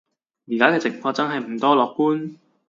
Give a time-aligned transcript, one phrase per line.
[0.47, 2.35] 而家嘅情況真係唔多樂觀